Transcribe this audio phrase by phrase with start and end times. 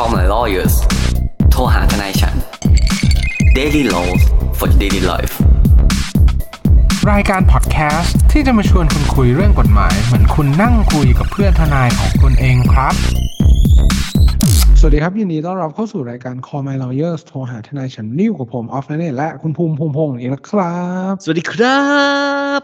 [0.00, 0.74] call my lawyers
[1.50, 2.34] โทรหาทนายฉัน
[3.58, 4.22] daily laws
[4.58, 5.34] for daily life
[7.12, 12.94] รายการพอดแคสต์ที่จะมาชวนคุณคุยเรื่องกฎหมาย เหมือนคุณนั่งคุยกับเพื่อนทนายของคุณเองครับ
[14.78, 20.76] สวัสดีครับ ยินดีต้อนรับเข้าสู่รายการ Call My Lawyers โทรหาทนายฉันนิ่วกับผมออฟนั่นเองและคุณภูมิภูมิพงศ์เองนะครั
[21.12, 21.78] บ สวัสดีครั
[22.58, 22.60] บ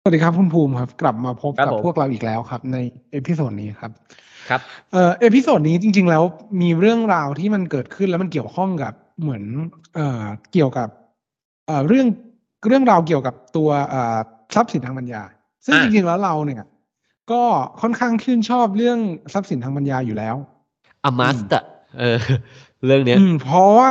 [0.00, 2.76] สวัสดีครับคุณภูมิครับ กลับมาพบครับกับผมพวกเราอีกแล้วครับ ใน
[3.12, 3.92] episode นี้ครับ
[4.48, 4.60] ครับ
[4.92, 6.22] เอ่อ episode นี้จริง ๆ แล้ว
[6.62, 9.44] มีเรื่องราวที่มันเกิดขึ้นแล้วมันเกี่ยวข้องกับเหมือน
[9.94, 10.88] เอ่อเกี่ยวกับ
[11.66, 12.06] เอ่อเรื่อง
[12.66, 14.18] เรื่องราวเกี่ยวกับตัวเอ่อ
[14.54, 15.22] ทรัพย์สินทางปัญญา
[15.64, 16.62] ซึ่งอะจริงๆแล้วเราเนี่ย
[17.32, 17.42] ก็
[17.80, 18.98] ค่อนข้างชื่นชอบเรื่อง
[19.32, 20.36] ทรัพย์สินทางปัญญาอยู่แล้ว
[21.04, 21.64] อา must อะ
[21.98, 22.18] เออ
[22.86, 23.90] เรื่องเนี้ยอืมเพราะว่า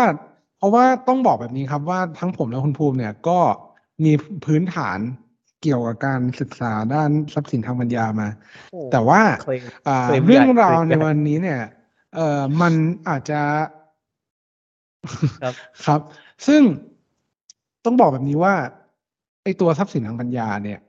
[0.58, 3.40] เพราะว่าต้องบอกแบบนี้ครับว่าทั้งผมและคุณภูมิเนี่ยก็
[4.04, 4.12] มี
[4.46, 5.00] พื้นฐาน
[5.66, 8.28] เกี่ยวกับการศึกษาด้านทรัพย์สินทางปัญญามา
[8.92, 11.62] แต่ว่าเคลมอ่าเคลมเรื่องใหญ่ราวเคลมในใหญ่วันนี้เนี่ย
[12.16, 12.74] เอ่อมัน
[13.10, 13.42] อาจจะ
[15.42, 15.54] ครับ
[15.86, 16.02] ครับ
[16.48, 16.62] ซึ่ง
[17.86, 18.54] ต้องบอกแบบนี้ว่า
[19.44, 20.80] ไอ้ตัวทรัพย์สินทางปัญญาเนี่ย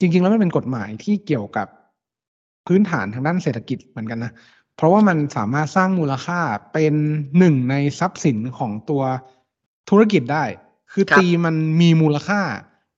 [0.00, 1.66] จริง ๆ แล้วมันเป็นกฎหมายที่เกี่ยวกับ
[2.66, 4.32] พื้นฐานทางด้านเศรษฐกิจเหมือนกันนะ
[4.76, 6.40] เพราะว่ามันสามารถสร้างมูลค่า
[6.72, 6.94] เป็น
[7.38, 9.02] หนึ่งในทรัพย์สินของตัว
[9.90, 10.44] ธุรกิจได้
[10.92, 12.40] คือครับตีมันมีมูลค่า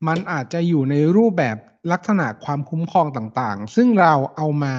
[0.06, 1.56] มันอาจจะอยู่ในรูปแบบ
[1.92, 4.74] ลักษณะความคุ้มครองต่างๆ ซึ่งเราเอามา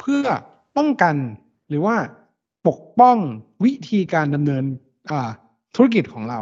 [0.00, 0.24] เพื่อ
[0.76, 1.14] ป้องกัน
[1.68, 1.96] หรือว่า
[2.68, 3.16] ปกป้อง
[3.64, 4.64] วิธีการดำเนิน
[5.74, 6.40] ธุรกิจของเรา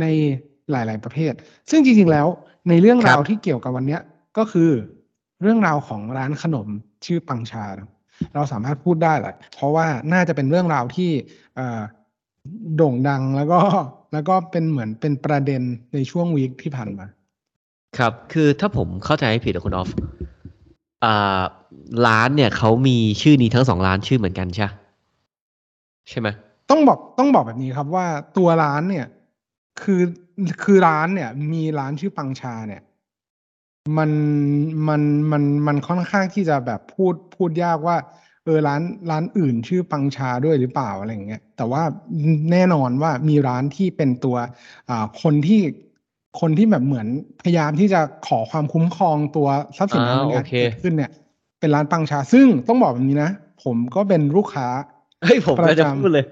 [0.00, 0.04] ใน
[0.70, 1.32] หลาย ๆ ประเภท
[1.70, 2.26] ซึ่งจริง ๆ แล้ว
[2.68, 3.98] ในเรื่องราวที่เกี่ยวกับวันนี้
[4.38, 4.70] ก็คือ
[5.42, 6.68] เรื่องราวของร้านขนม
[7.04, 7.64] ชื่อปังชา
[8.34, 11.10] เราสามารถพูดได้แหละเพราะว่าน่าจะเป็นเรื่องราวที่
[12.76, 13.60] โด่งดังแล้วก็
[14.12, 15.62] แล้วก็เป็นเหมือนเป็นประเด็น
[15.94, 17.06] ในช่วงวีคที่ผ่านมา
[17.98, 19.90] ครับ คือถ้าผมเข้าใจให้ผิดนะคุณออฟ
[21.04, 21.40] อ่า
[22.06, 24.68] ร้านเนี่ยเขามีชื่อนี้ทั้งสองร้านชื่อเหมือนกันใช่
[26.08, 26.28] ใช่ไหม
[26.70, 29.06] ต้องบอกต้องบอกแบบนี้ครับว่าตัวร้านเนี่ย
[29.82, 30.02] คือ
[30.62, 32.82] คือร้านเนี่ย มีร้านชื่อปังชาเนี่ย
[33.98, 34.10] มัน
[34.88, 35.02] มัน
[35.32, 37.96] มันมันค่อนข้างที่จะแบบพูดพูดยากว่า
[38.44, 41.82] เออร้านร้านอื่นชื่อปังชาด้วยหรือเปล่าอะไรอย่างเงี้ยแต่ว่า
[42.52, 44.36] แน่นอนว่ามีร้านที่เป็นตัว
[44.90, 45.60] อ่าคนที่
[46.40, 47.06] คนที่แบบเหมือน
[47.42, 51.10] พยายามที่จะขอความคุ้มครองตัวทรัพย์สินทางปัญญาอ่าโอเคที่เกิดขึ้นเนี่ย
[51.60, 53.30] เป็นร้านปังชา ซึ่งต้องบอกแบบนี้นะ
[53.64, 54.66] ผมก็เป็นลูกค้า
[55.22, 56.24] เฮ้ยผมก็จะประจำพูดเลย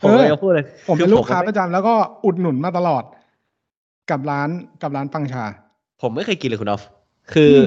[0.00, 3.04] ผมเออก็จะพูดเลย ผมเป็นอลูกค้าไม่ประจำแล้วก็อุดหนุนมาตลอด
[4.10, 4.48] กับร้าน
[4.82, 5.44] กับร้านปังชา
[6.02, 6.82] ผมไม่เคยกินเลยคุณออฟ
[7.32, 7.64] คืออม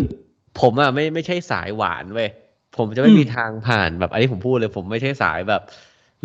[0.61, 2.29] ผมอะไม่ไม่ใช่สายหวานเว้ย
[2.77, 5.61] ผมจะไม่อืมมีทางผ่านแบบอันนี้ผมพูดเลย ผมไม่ใช่สายแบบ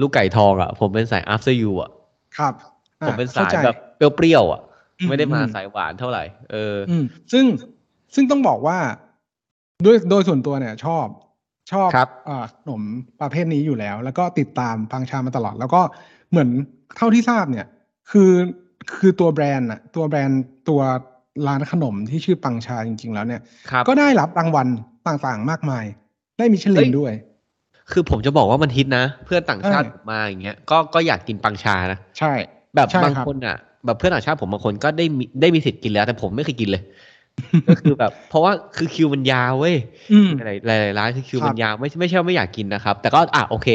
[0.00, 1.90] ลูกไก่ทองอะ ผมเป็นสาย after you อะ
[2.38, 2.52] ครับ
[3.02, 4.69] อะผมเป็นสายข้ใจแบบเปรี้ยวๆอะอืม
[5.08, 7.44] ไม่ได้มาอืมสายหวานเท่าไหร่ เอออืมซึ่ง
[8.14, 8.78] ซึ่งต้องบอกว่า
[9.86, 11.06] ด้วยโดยส่วนตัวเนี่ย ชอบ
[11.72, 12.82] ชอบครับอ่าขนม
[13.20, 15.80] ประเภทนี้อยู่แล้ว แล้วก็ติดตามปังชามาตลอด แล้วก็
[16.30, 16.48] เหมือน
[16.96, 17.66] เท่าที่ทราบเนี่ย
[18.10, 18.32] คือ
[18.98, 20.80] คือตัวแบรนด์อะตัวแบรนด์ตัว
[21.46, 23.40] ร้านขนมที่ชื่อปังชาจริง ๆ แล้วเนี่ย
[23.70, 24.66] ครับก็ได้รับรางวัล
[25.06, 25.84] ต่างๆมากมาย
[26.38, 27.12] ได้มิชลิเฮ้นยด้วย
[27.92, 32.32] คือผมจะบอกว่ามันฮิตนะ เพื่อนต่างชาติใช่ผมมาอย่างเงี้ยก็ก็อยากกินปังชานะ ใช่
[32.74, 36.82] แบบใช่บางครับคนอะ แบบเพื่อนต่างชาติผมบางคนก็ได้มีได้มีสิทธิ์กินแล้ว แต่ผมไม่เคยกินเลย
[37.68, 39.76] ก็คือแบบ เพราะว่าคือคิวมันยาวเว้ย
[40.12, 43.68] อืมหลายหลายหลายร้านคือคิวครับมันยาวไม่ไม่ใช่ว่าไม่อยากกินนะครับ แต่ก็อะโอเค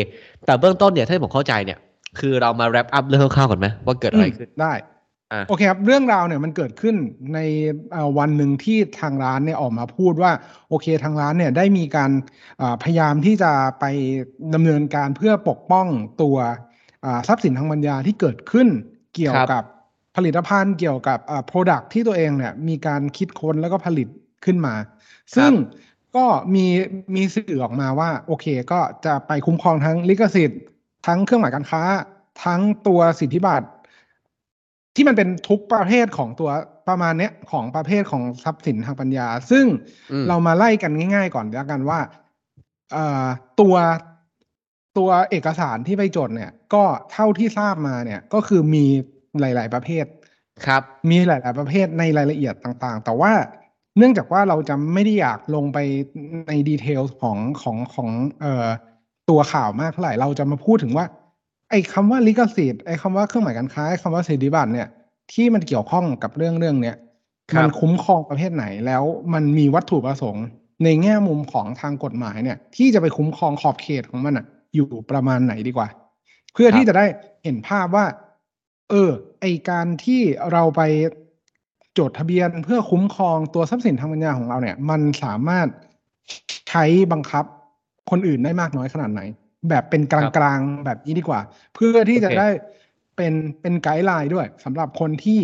[0.46, 1.80] แต่เบื้องต้นเนี่ยถ้าผมเข้าใจเนี่ย
[2.20, 4.74] คือเรามา wrap up เรื่องคร่าวๆก่อนไหมว่าเกิดอะไรขึ้นมได้
[5.34, 6.96] อะโอเคครับ เรื่องราวเนี่ยมันเกิดขึ้น
[7.34, 7.40] ใน
[7.92, 10.32] เอ่อวันหนึ่งที่ทางร้านเนี่ยออกมาพูดว่า
[10.70, 12.12] โอเคทางร้านเนี่ยได้มีการ
[12.62, 13.86] อ่าพยายามที่จะไป
[14.54, 15.88] ดำเนินการเพื่อปกป้อง
[16.22, 16.38] ตัว
[17.06, 18.68] อ่าทรัพย์สินทางปัญญาที่เกิดขึ้น
[19.16, 19.64] เกี่ยวครับกับ
[20.16, 24.08] ผลิตภัณฑ์เกี่ยวกับอ่า product ที่ตัวเองเนี่ยมีการคิดค้นแล้วก็ผลิต
[24.46, 24.74] ขึ้นมา
[25.36, 25.52] ซึ่ง
[26.16, 26.66] ก็มี
[27.16, 30.62] มีสื่อออกมาว่า โอเคก็จะไปคุ้มครองทั้งลิขสิทธิ์
[31.08, 31.84] ทั้งเครื่องหมายการค้า
[32.46, 33.68] ทั้งตัวสิทธิบัตร
[34.96, 36.50] ที่มันเป็นทุกประเภทของตัว
[36.88, 39.66] ประมาณเนี้ยของประเภทของทรัพย์สินทางปัญญา ซึ่ง
[40.12, 42.00] อืมเรามาไล่กันง่าย ๆ ก่อนแล้วกันว่า
[42.94, 43.26] เอ่อ
[43.60, 43.76] ตัว
[44.98, 48.86] ตัวเอกสารที่ไปจดเนี่ย ก็เท่าที่ทราบมาเนี่ย ก็คือมี
[49.40, 50.06] หลาย ๆ ประเภท
[50.66, 53.32] ครับ มีหลาย ๆ ประเภทในรายละเอียดต่างๆ แต่ว่า
[53.98, 55.78] เนื่องจากว่าเราจะไม่ได้อยากลงไป
[56.48, 58.10] ในดีเทลของของของ
[58.42, 58.68] เอ่อ
[59.30, 61.06] ตัวข่าวมากเท่าไหร่เราจะมาพูดถึงว่า
[61.70, 64.88] ไอ้คำว่าลิขสิทธิ์ไอ้คำว่าเครื่องหมายการค้าไอ้คำว่าสิทธิบัตรเนี่ย
[65.34, 66.96] ที่มันเกี่ยวข้องกับเรื่องเรื่องเนี้ย
[67.52, 69.04] ครับมันคุ้มครองประเภทไหนแล้ว
[69.34, 70.46] มันมีวัตถุประสงค์
[70.84, 74.46] ในแง่มุมของทางกฎหมายเนี่ย ที่จะไปคุ้มครองขอบเขตของมันอะ
[74.76, 75.88] อยู่ประมาณไหนดีกว่า
[76.54, 77.06] เพื่อครับที่จะได้
[77.44, 78.06] เห็นภาพว่า
[78.90, 79.12] เออ
[79.42, 80.22] ไอการที่
[80.52, 80.82] เราไป
[81.98, 85.68] จดทะเบียนเพื่อคุ้มครองตัวทรัพย์สินทางปัญญาของเราเนี่ย มันสามารถ
[86.70, 87.46] ใช้บังคับ
[88.10, 89.22] คนอื่นได้มากน้อยขนาดไหน
[89.70, 91.40] แบบเป็นกลางๆแบบนี้ดีกว่า
[91.76, 92.48] เพื่อที่จะโอเคได้
[93.16, 95.40] เป็นเป็นไกด์ไลน์ด้วยสำหรับคนที่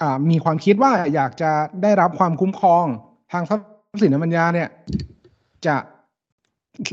[0.00, 1.50] อ่ามีความคิดว่าอยากจะ
[1.82, 2.84] ได้รับความคุ้มครอง
[3.32, 3.58] ทางทรัพ
[3.96, 4.68] ย์สินทางปัญญาเนี่ย
[5.66, 5.76] จะ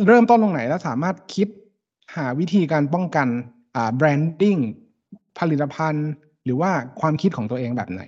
[0.07, 1.47] เริ่มต้นตรงไหนแล้วสามารถคิด
[2.15, 3.27] หาวิธีการป้องกัน
[3.75, 4.57] อ่าแบรนดิ้ง
[5.39, 6.09] ผลิตภัณฑ์
[6.45, 8.01] หรือว่าความคิดของตัวเองแบบไหน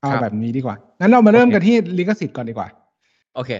[0.00, 2.68] เอาครับแบบนี้ดีกว่างั้นเรามาเริ่มโอเคกันที่ลิขสิทธิ์ก่อนดีกว่า
[3.34, 3.50] โอเค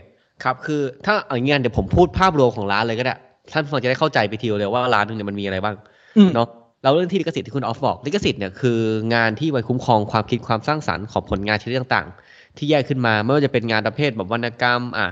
[0.43, 3.17] ครับคือถ้าอย่างงี้เดี๋ยวผมพูดภาพรวมของร้านเลยก็ได้
[3.53, 5.77] ท่านผู้ฟังจะได้เข้าใจไปทีเดียวเลยว่าร้านหนึงเนี่ยมันมีอะไรบ้าง
[6.17, 6.49] อืมเนาะ
[6.83, 8.81] เราเรื่องที่ลิขสิทธิ์ที่คุณออฟบอกลิขสิทธิ์เนี่ยคือ
[9.15, 15.09] งานที่ไว้คุ้มครองความคิดความสร้างสรรค์ของผลงานชนิดต่างๆ ที่แยกขึ้นมาไม่ว่าจะเป็นงานประเภทแบบวรรณกรรมอะ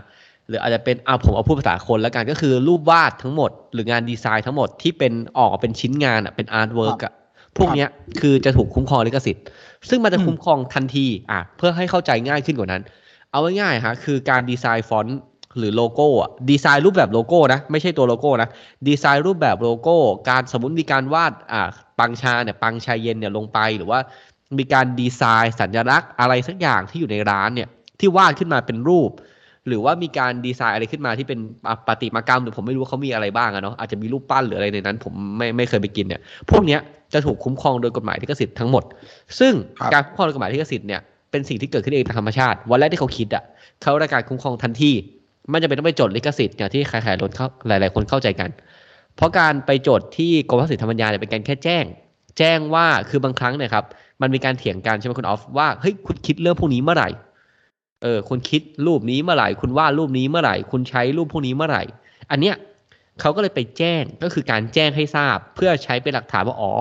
[0.49, 7.13] หรืออาจจะเป็นอ่าผมเอาพูดภาษาคนแล้วกันก็คือรูปวาดทั้งหมด หรืองานดีไซน์ทั้งหมดที่เป็นออกมาเป็นชิ้นงานอะเป็น artwork อะ
[7.57, 7.89] พวกเนี้ย
[8.21, 9.45] คือจะถูกคุ้มครองลิขสิทธิ์
[9.89, 12.83] ซึ่งมันจะอืมคุ้มครองทันทีอะเพื่อให้เข้าใจง่ายขึ้นกว่านั้น
[13.31, 15.19] เอาง่ายๆฮะคือการดีไซน์ฟอนต์
[15.59, 18.49] หรือโลโก้อะดีไซน์รูปแบบโลโก้นะ ไม่ใช่ตัวโลโก้นะ
[18.89, 19.97] ดีไซน์รูปแบบโลโก้
[20.29, 21.69] การสมมติมีการวาดอ่า
[21.99, 23.99] ปังชาเนี่ยปังชาเย็นเนี่ยลงไปหรือว่า
[24.59, 27.69] มีการดีไซน์สัญลักษณ์อะไรสักอย่างที่อยู่ในร้านเนี่ย
[28.01, 29.11] ที่วาดขึ้นมาเป็นรูป
[29.69, 31.39] หรือว่ามีการดีไซน์อะไรขึ้นมาที่เป็น
[31.69, 36.21] อะประติมากรรมหรือผมไม่รู้ว่าเขามีอะไรบ้างอะเนาะอาจจะมีรูปปั้นหรืออะไรในนั้น ผมไม่ไม่เคยไปกินเนี่ย
[36.51, 36.81] พวกเนี้ย
[37.13, 38.85] จะถูกคุ้มครองโดยกฎหมายลิขสิทธิ์ทั้งหมด
[39.39, 41.01] ซึ่งครับการคุ้มครองโดยกฎหมายลิขสิทธิ์เนี่ย
[41.31, 43.45] เป็นสิ่งที่เกิดขึ้นเองตามธรรมชาติ วันแรกที่เขาคิดอะ
[43.83, 44.93] เขาได้การคุ้มครองทันที
[45.51, 48.51] ไม่จำเป็นต้องไปจดลิขสิทธิ์อย่างที่ใครๆคนเข้าหลาย ๆ คนเข้าใจกัน
[49.17, 51.85] เพราะการไปจดที่กรมภาษีธรรมญาเนี่ยเป็นการแค่แจ้ง
[52.39, 53.85] แจ้งว่าคือบางครั้งเนี่ยครับ
[54.23, 57.09] มันมีการเถียงกันใช่ไหมคุณออฟว่าเฮ้ยคุณคิดเรื่องพวกนี้เมื่อไหร่
[58.03, 61.83] เออคุณคิดรูปนี้เมื่อไหร่ คุณวาดรูปนี้เมื่อไหร่ คุณใช้รูปพวกนี้เมื่อไหร่
[62.31, 62.57] อันเนี้ย
[63.21, 66.73] เขาก็เลยไปแจ้งก็คือการแจ้งให้ทราบ เพื่อใช้เป็นหลักฐานว่าอ๋อ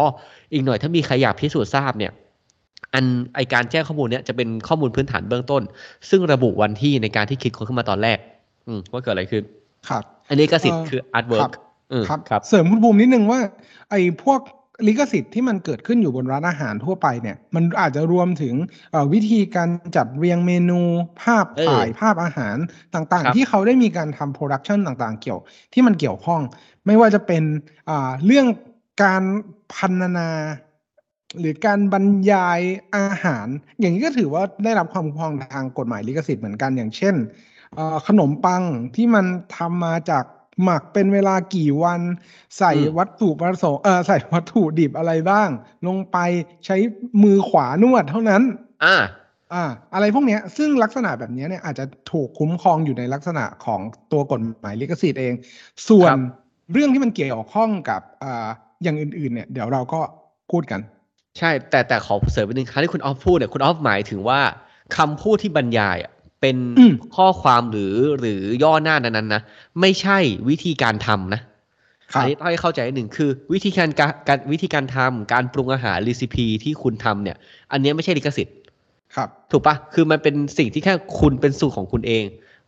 [0.54, 2.12] อีกหน่อยถ้ามีใครอยากพิสูจน์ทราบเนี่ย
[2.94, 3.06] อัน
[3.36, 5.62] ไอการแจ้งข้อมูลเนี่ยจะเป็นข้อมูลพื้นฐานเบื้องต้น
[6.10, 8.18] ซึ่งระบุวันที่ในการที่คิดคนขึ้นมาตอนแรก
[8.68, 9.44] อืมว่าเกิดอะไรขึ้น
[9.90, 11.54] ครับ อันนี้ก็สิทธิ์เอ่อคืออาร์ตเวิคร์รักบ
[11.92, 13.40] อืมครับครับ เสริมคุณภูมินิดนึงว่า
[13.90, 14.40] ไอ้พวก
[14.86, 18.56] ลิขสิทธิ์ที่มันเกิดขึ้นอยู่บนร้านอาหารทั่วไปเนี่ย มันอาจจะรวมถึง
[18.92, 20.80] เอ่อวิธีการจัดเรียงเมนู
[21.22, 22.58] ภาพเออถ่ายภาพอาหาร
[22.94, 25.40] ต่างครับๆที่เขาได้มีการทำโปรดักชันต่างๆ เกี่ยว
[25.74, 26.42] ที่มันเกี่ยวข้อง
[26.86, 27.44] ไม่ว่าจะเป็น
[27.90, 28.48] อ่าเรื่อง
[29.04, 29.24] การ
[29.74, 30.30] พันนา
[31.40, 32.60] หรือการบรรยาย
[32.96, 33.48] อาหาร
[33.80, 37.16] อย่างนี้ก็ถือว่าได้รับความคุ้มครองทางกฎหมายลิขสิทธิ์เหมือนกันอย่างเช่น
[37.76, 38.64] เอ่อขนมปัง
[38.96, 39.26] ที่มัน
[39.58, 40.26] ทำมาจาก
[40.64, 42.02] หมักเป็นเวลากี่วัน
[42.58, 45.50] ใส่อืมวัตถุประสงค์เออใส่วัตถุดิบอะไรบ้าง
[45.88, 46.18] ลงไป
[46.66, 46.78] ใช้
[47.24, 48.42] มือขวานวดเท่านั้น
[48.86, 48.98] อ่า
[49.54, 49.64] อ่า
[49.94, 53.82] อะไรพวกเนี้ย ซึ่งลักษณะแบบเนี้ยเนี่ยอาจจะถูกคุ้มครองอยู่ในลักษณะของ
[54.12, 55.34] ตัวกฎหมายลิขสิทธิ์เอง
[55.90, 56.20] ส่วนครับ
[56.74, 58.48] เรื่องที่มันเกี่ยวข้องกับอ่า
[58.84, 60.00] อย่างอื่นๆ เนี่ย เดี๋ยวเราก็
[60.52, 60.80] พูดกัน
[61.38, 64.40] ใช่ แต่แต่ขอเสริมไปหนึ่งครั้งที่คุณออฟพูดเนี่ยคุณออฟหมายถึงว่า
[64.98, 66.12] คำพูดที่บรรยายอะ
[66.42, 69.42] เป็นอืมข้อความหรือหรือย่อหน้านั้นๆนะ
[69.82, 70.18] ไม่ใช่
[70.50, 71.42] วิธีการทำนะ
[72.14, 77.38] ครับอันนี้ต้องให้เข้าใจนิดหนึ่งคือวิธีการการการวิธีการทำการปรุงอาหารรีซิปีที่คุณทำเนี่ย
[77.72, 78.56] อันเนี้ยไม่ใช่ลิขสิทธิ์
[79.16, 82.24] ครับ ถูกปะคือมันเป็นสิ่งที่แค่คุณเป็นสูตรของคุณเอง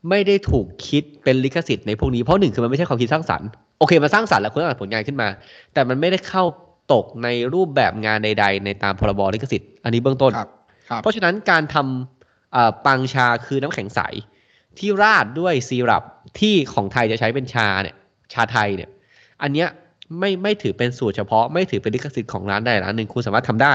[0.10, 3.48] ไม่ได้ถูกคิดเป็นลิขสิทธิ์ในพวกนี้เพราะหนึ่งคือมันไม่ใช่ความคิดสร้างสรรค์
[3.80, 5.28] โอเคมันสร้างสรรค์แล้วคุณต้องผลงานขึ้นมา
[5.74, 6.44] แต่มันไม่ได้เข้า
[6.94, 10.50] ตกในรูปแบบงานใด ๆ ในตามพรบลิขสิทธิ์อันนี้เบื้องต้นครับ
[10.90, 12.19] ครับเพราะฉะนั้นการทำอ่า
[12.86, 14.02] ปังชาคือน้ำแข็งใส
[14.78, 16.04] ที่ราดด้วยซีรัป
[16.40, 17.96] ที่ของไทยจะใช้เป็นชาเนี่ย
[18.34, 18.90] ชาไทยเนี่ย
[19.42, 19.68] อันเนี้ย
[20.20, 23.74] ไม่ไม่ถือเป็นสูตรเฉพาะไม่ถือเป็นลิขสิทธิ์ของร้านใดร้านหนึ่งคุณสามารถทำได้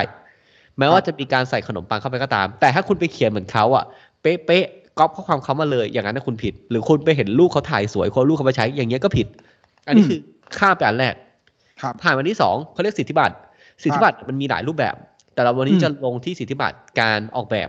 [0.79, 3.85] แม้ว่าจะมีการใส่ขนมปังเข้าไปก็ตาม แต่ถ้าคุณไปเขียนเหมือนเขาอะ
[4.23, 9.27] เป๊ะเป๊ะๆก๊อปข้อความเขามาเลยอย่างนั้นนะคุณผิด หรือคุณไปเห็นลูกเขาถ่ายสวยคนเอาลูกเขามาใช้อย่างเงี้ยก็ผิด
[9.87, 10.19] อันนี้อืมคือ
[10.59, 11.15] ข้ามไปอันแรก
[11.83, 13.35] ครับผ่านวันที่สองเขาเรียกสิทธิบัตร
[13.83, 14.95] สิทธิบัตรมันมีหลายรูปแบบ
[15.35, 17.69] แต่เราวันนี้อืมจะลงที่สิทธิบัตรการออกแบบ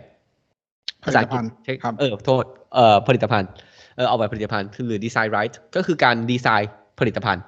[1.05, 2.43] ภาษาอังกฤษใช้ครับเออโทษ
[2.75, 3.49] เอ่อผลิตภัณฑ์
[3.95, 7.43] เออออกแบบผลิตภัณฑ์คือหรือดีไซน์ไรท์ก็คือการดีไซน์ผลิตภัณฑ์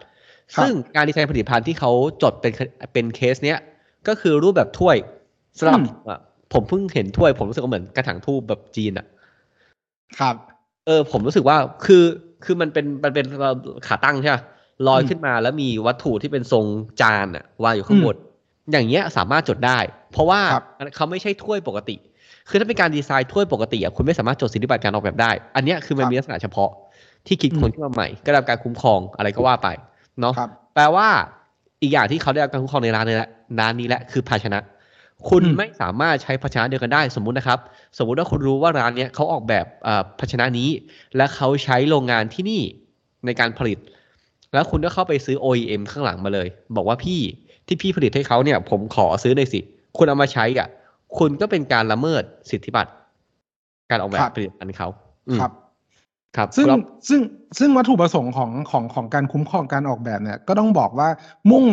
[0.55, 1.91] ครับซึ่งการดีไซน์ผลิตภัณฑ์ที่เขา
[2.23, 2.53] จดเป็น
[2.93, 3.59] เป็นเคสเนี้ย
[4.07, 4.97] ก็คือรูปแบบถ้วย
[5.59, 6.19] สำหรับอืมผมอะ
[6.53, 9.05] ผมเพิ่งเห็นถ้วย ผมรู้สึกว่าเหมือนกระถางทูบแบบจีนอะ
[10.19, 10.35] ครับ
[10.85, 12.03] เออ ผมรู้สึกว่าคือ
[12.43, 13.25] คือมันเป็นมันเป็น
[13.87, 14.37] ขาตั้งใช่ไหม
[14.87, 16.65] ลอยอืมขึ้นมาแล้วมีวัตถุที่เป็นทรง
[17.01, 18.15] จานอะวางอยู่ข้างบน
[18.71, 19.79] อย่างเงี้ยสามารถจดได้
[20.11, 20.63] เพราะว่าครับ
[20.95, 21.95] เขาไม่ใช่ถ้วยปกติ
[22.49, 26.69] คือถ้าเป็นการดีไซน์ถ้วยปกติอะคุณไม่สามารถจดสิทธิบัตรการออกแบบได้ อันเนี้ยคือมันครับมีลักษณะเฉพาะ
[27.27, 29.67] ที่คิดอืมค้นขึ้นมาใหม่ก็ได้รับการคุ้มครองอะไรก็ว่าไป
[30.21, 31.07] เนาะครับแปลว่า
[31.81, 34.59] อีกอย่างที่เขาได้รับการคุ้มครองในร้านนี้แหละร้านนี้แหละคือภาชนะ
[35.29, 37.59] คุณอืมไม่สามารถใช้ภาชนะเดียวกันได้ สมมุตินะครับ
[37.97, 40.69] สมมุติว่าคุณรู้ว่าร้านเนี้ยเขาออกแบบเอ่อภาชนะนี้
[41.15, 42.61] และเขาใช้โรงงานที่นี่
[43.25, 43.77] ในการผลิต
[44.53, 47.19] แล้วคุณก็เข้าไปซื้อ OEM ข้างหลังมาเลย บอกว่าพี่
[47.67, 49.59] ที่พี่ผลิตให้เขาเนี่ย ผมขอซื้อหน่อยสิ
[49.97, 50.67] คุณเอามาใช้อะ
[51.19, 52.91] คุณก็เป็นการละเมิดสิทธิบัตร
[53.89, 54.88] การออกแบครับบผลิตภัณฑ์เขา
[55.29, 55.51] อืมครับ
[56.38, 57.21] ครับ ซึ่งครับซึ่ง
[57.59, 61.09] ซึ่งวัตถุประสงค์ของของของการคุ้มครองการออกแบบเนี่ย ก็ต้องบอกว่า
[61.51, 61.63] มุ่ง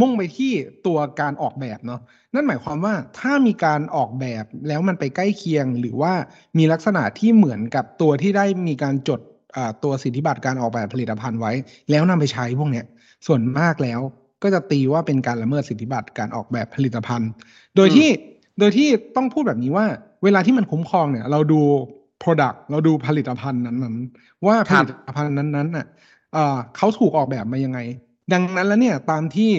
[0.00, 0.52] มุ่งไปที่
[0.86, 2.00] ตัวการออกแบบเนาะ
[2.34, 6.12] นั่นหมายความว่าถ้ามีการออกแบบแล้วมันไปใกล้เคียง หรือว่า
[6.58, 9.20] มีลักษณะที่เหมือนกับตัวที่ได้มีการจด
[9.56, 11.52] อ่าตัวสิทธิบัตรการออกแบบผลิตภัณฑ์ไว้
[11.90, 12.86] แล้วนำไปใช้พวกเนี้ย
[13.26, 14.00] ส่วนมากแล้ว
[14.42, 17.30] ก็จะตีว่าเป็นการละเมิดสิทธิบัตรการออกแบบผลิตภัณฑ์
[17.76, 18.08] โดยที่
[18.58, 19.86] โดยที่ต้องพูดแบบนี้ว่า
[20.24, 21.60] เวลาที่มันคุ้มครองเนี่ย เราดู
[22.22, 25.86] Product เราดูผลิตภัณฑ์นั้นๆ ว่าคผรับลิตภัณฑ์นั้นๆน่ะ
[26.32, 27.78] เอ่อเขาถูกออกแบบมายังไง
[28.32, 29.52] ดังนั้นแล้วเนี่ยตามที่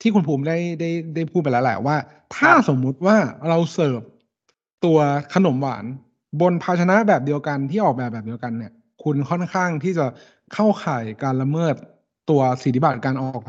[0.00, 1.96] ที่คุณภูมิได้ได้ได้พูดไปแล้วแหละว่า
[2.36, 3.16] ถ้าสมมุติว่า
[3.48, 4.00] เราเสิร์ฟ
[4.84, 4.98] ตัว
[5.34, 5.84] ขนมหวาน
[6.40, 8.72] บนภาชนะแบบเดียวกันที่ออกแบบแบบเดียวกันเนี่ย
[9.04, 10.06] คุณค่อนข้างที่จะ
[10.54, 11.74] เข้าข่ายการละเมิด
[12.30, 13.42] ตัวสิทธิบัตรการออก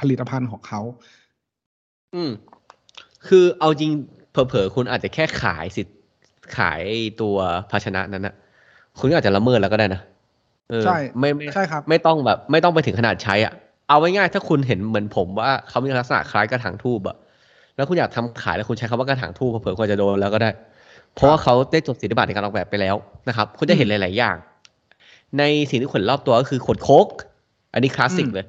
[0.00, 0.80] ผลิตภัณฑ์ของเขา
[2.14, 2.30] อืม
[3.28, 3.92] คือเอาจริง
[4.30, 5.96] เผลอๆคุณอาจจะแค่ขายสิทธิ์
[6.56, 7.36] ขายไอ้ตัว
[7.70, 8.34] ภาชนะนั้นนะ
[8.98, 10.00] คุณก็อาจจะละเมิดแล้วก็ได้นะ
[10.70, 13.52] เออใช่ไม่ไม่ใช่ครับ ไม่ต้องแบบ ไม่ต้องไปถึงขนาดใช้อะ
[13.88, 17.16] เอาไว้ง่ายๆถ้าคุณเห็นเหมือนผมว่าเขามีลักษณะคล้ายกระถางทูบอะ
[17.76, 20.50] แล้วคุณอยากทำขายแล้วคุณใช้คำว่ากระถางทูบเผลอๆคุณอาจจะโดนแล้วก็ได้
[21.14, 22.94] เพราะว่าเขาได้จดสิทธิบัตรในการออกแบบไปแล้ว
[23.28, 24.36] นะครับ คุณจะเห็นหลาย ๆ อย่าง
[25.38, 27.06] ในสิ่งที่คุณเห็นรอบตัวก็คือขวดโค้ก
[27.72, 28.46] อันนี้คลาสสิกอืมเลย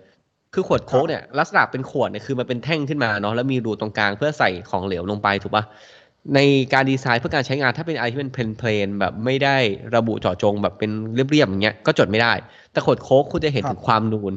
[0.58, 5.64] คือขวดโค้กเนี่ยลักษณะเป็นขวดเนี่ยคือมันเป็นแท่งขึ้นมาเนาะแล้วมีรูตรงกลางเพื่อใส่ของเหลวลงไปถูกปะ
[6.36, 6.40] ใน
[6.74, 9.58] การดีไซน์เพื่อการใช้งานถ้าเป็นอะไรที่เป็นเพลนๆแบบไม่ได้
[9.96, 12.34] ระบุเจาะจงแบบเป็นเรียบๆอย่างเงี้ยก็จดไม่ได้
[12.72, 14.34] แต่ขวดโค้กคุณจะเห็นครับถึงความนูน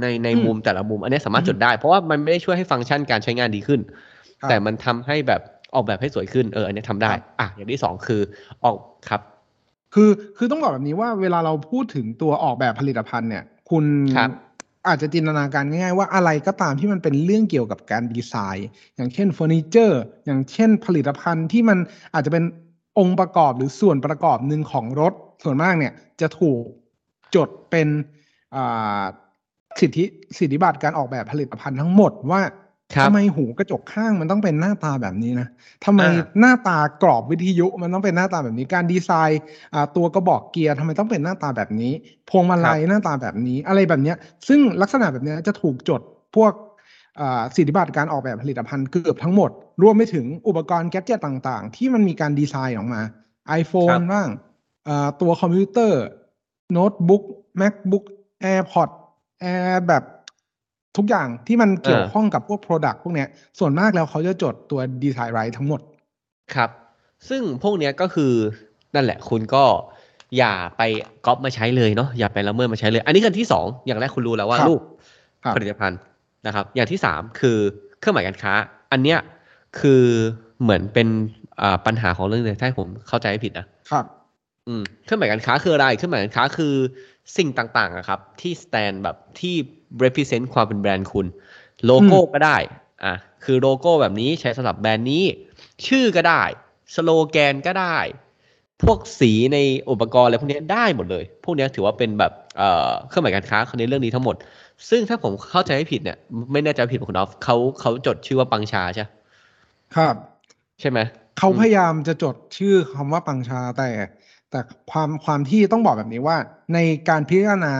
[0.00, 3.80] ในในอืมมุมแต่ละมุม อันนี้สามารถอืมจดได้ เพราะว่ามันไม่ได้ช่วยให้ฟังก์ชันการใช้งานดีขึ้น
[4.40, 5.40] ครับแต่มันทำให้แบบ
[5.74, 8.20] ออกแบบให้สวยขึ้นเอออันนี้ทำได้ครับอะอย่างที่สองคือ
[8.64, 8.76] ออก
[9.08, 9.20] ครับ
[9.94, 13.84] คือคือต้องบอกแบบนี้ว่าเวลาเราพูดถึงตัวออกแบบผลิตภัณฑ์เนี่ย คุณ
[14.16, 14.30] ครับ
[14.86, 21.78] อาจจะจินตนาการง่ายๆว่าอะไรก็ตามที่มันเป็นเรื่องเกี่ยวกับการดีไซน์ อย่างเช่นเฟอร์นิเจอร์อย่างเช่นผลิตภัณฑ์ที่มัน
[22.14, 22.44] อาจจะเป็น
[22.98, 25.12] องค์ประกอบหรือส่วนประกอบหนึ่งของรถ
[25.44, 26.62] ส่วนมากเนี่ยจะถูก
[27.34, 27.88] จดเป็น
[29.80, 30.04] สิทธิ
[30.38, 32.40] สิทธิบัตรการออกแบบผลิตภัณฑ์ทั้งหมดว่า
[33.04, 35.48] ทำไมหูกระจกข้างมันต้องเป็นหน้าตาแบบนี้นะ
[35.84, 39.40] ทำไมอ่าหน้าตากรอบวิทยุมันต้องเป็นหน้าตาแบบนี้ การดีไซน์
[39.74, 41.92] อ่าตัวกระบอกเกียร์ทำไมต้องเป็นหน้าตาแบบนี้
[42.30, 44.16] พวงมาลัยหน้าตาแบบนี้ อะไรแบบเนี้ย
[44.48, 46.00] ซึ่งลักษณะแบบเนี้ยจะถูกจด
[46.36, 46.52] พวก
[47.20, 49.50] อ่าสิทธิบัตรการออกแบบผลิตภัณฑ์เกือบทั้งหมด
[49.82, 53.02] รวมไปถึงอุปกรณ์แกดเจ็ตต่างๆ ที่มันมีการดีไซน์ออกมา
[53.50, 54.28] ค iPhone รับบ้าง
[54.88, 56.02] อ่าตัวคอมพิวเตอร์
[56.72, 57.22] โน้ตบุ๊ก
[57.60, 58.04] MacBook
[58.44, 58.90] AirPod
[59.52, 60.04] Air แบบ
[60.96, 63.28] ทุกอย่างที่มันเกี่ยวเออข้องกับพวก Product พวกเนี้ย
[63.58, 65.80] ส่วนมากแล้วเขาจะจดตัวดีไซน์ไรทั้งหมด
[66.54, 66.70] ครับ
[67.28, 68.32] ซึ่งพวกเนี้ยก็คือ
[68.94, 69.64] นั่นแหละคุณก็
[70.38, 70.82] อย่าไป
[71.26, 74.82] ก๊อปมาใช้เลยเนาะอย่าไปละเมิดมาใช้เลย อันนี้กันที่สองอย่างแรกคุณรู้แล้วว่าครับรูป
[75.44, 75.98] ครับผลิตภัณฑ์
[76.46, 77.58] นะครับ อย่างที่สามคือ
[77.98, 78.52] เครื่องหมายการค้า
[78.92, 79.18] อันเนี้ย
[79.80, 80.04] คือ
[80.62, 81.08] เหมือนเป็น
[81.62, 84.04] อ่าปัญหาของเรื่องเลยถ้าให้ผมเข้าใจไม่ผิดนะครับ
[84.68, 86.74] อืมเครื่องหมายการค้าคืออะไรเครื่องหมายการค้าคือ
[87.36, 89.54] สิ่งต่างๆอะครับ ที่ stand แบบที่
[90.04, 91.26] represent ความเป็นแบรนด์คุณ
[91.84, 92.56] โลโก้ก็ได้
[93.04, 95.24] อะคือโลโก้แบบนี้ใช้สำหรับแบรนด์นี้
[95.86, 96.42] ชื่อก็ได้
[96.94, 97.98] สโลแกนก็ได้
[98.82, 99.58] พวกสีใน
[99.90, 104.36] อุปกรณ์อะไรพวกเนี้ยได้หมดเลย พวกเนี้ยถือว่าเป็นแบบเอ่อเครื่องหมายการค้าในเรื่องนี้ทั้งหมด
[104.90, 106.18] ซึ่งถ้าผมเข้าใจไม่ผิดเนี่ย
[106.52, 109.04] ไม่แน่ใจว่าผิดของคุณออฟเขาเขาจดชื่อว่าปังชาใช่
[109.96, 110.14] ครับ
[110.80, 110.98] ใช่ไหม
[111.38, 113.88] เขาอืมพยายามจะจดชื่อคำว่าปังชาแต่
[114.50, 116.36] แต่ความความที่ต้องบอกแบบนี้ว่า
[116.74, 116.78] ใน
[117.08, 117.74] การพิจารณา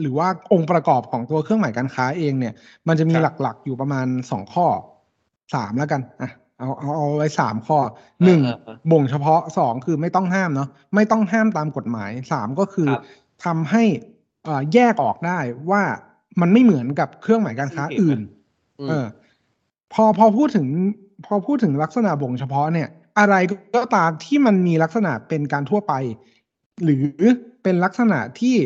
[0.00, 2.54] หรือว่าองค์ประกอบของตัวเครื่องหมายการค้าเองเนี่ย
[2.88, 4.66] มันจะมีครับหลักๆอยู่ประมาณสองข้อ
[5.54, 7.78] สามแล้วกันอะเอาเอาเอาไว้สามข้อ
[8.24, 13.02] หนึ่งเออเออบ่งเฉพาะสองคือไม่ต้องห้ามเนาะไม่ต้องห้ามตามกฎหมายสามก็คือครับ
[13.44, 13.84] ทำให้
[14.44, 15.38] เอ่อแยกออกได้
[15.70, 15.82] ว่า
[16.40, 18.20] มันไม่เหมือนกับเครื่องหมายการค้าอืมอื่น
[18.80, 19.06] อืมเออ
[19.92, 20.66] พอพอพูดถึง
[21.26, 22.88] พอพูดถึงลักษณะบ่งเฉพาะเนี่ย
[23.20, 23.34] อะไร
[23.74, 25.92] ก็ตามที่มันมีลักษณะเป็นการทั่วไป
[26.82, 27.02] หรือ
[27.62, 28.56] เป็นลักษณะที่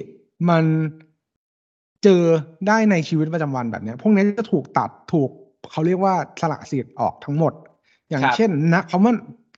[0.51, 0.65] มัน
[2.03, 2.23] เจอ
[2.69, 5.31] ได้ในชีวิตประจำวันแบบเนี้ยพวกนี้จะถูกตัดถูก
[5.71, 7.53] เขาเรียกว่าสละสิทธิ์ออกทั้งหมด
[8.09, 9.15] อย่างครับเช่นนะคำว่า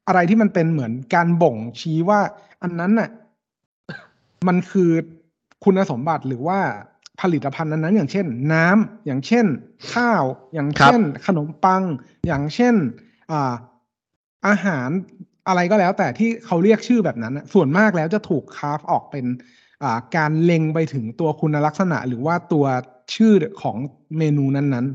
[0.09, 2.21] อะไรที่มันเป็นเหมือนการบ่งชี้ว่า
[2.62, 3.11] อันนั้นน่ะ
[4.47, 4.91] มันคือ
[5.65, 6.61] คุณสมบัติหรือว่า
[7.21, 9.47] ผลิตภัณฑ์นั้นๆอย่างเช่น น้ำอย่างเช่น
[9.93, 10.25] ข้าว
[10.55, 11.83] อย่างเช่น ขนมปัง
[12.26, 12.75] อย่างเช่น
[13.31, 13.53] อ่า
[14.49, 14.88] อาหาร
[15.49, 19.26] อะไรก็แล้ว แต่ที่เขาเรียกชื่อแบบนั้นน่ะส่วนมากแล้วจะถูกคาฟออกเป็น
[19.83, 22.65] อ่าการเล็งไปถึงตัวคุณลักษณะ หรือว่าตัว
[23.15, 23.76] ชื่อของ
[24.19, 24.87] เมนูนั้น